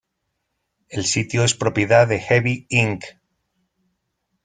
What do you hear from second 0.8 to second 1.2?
El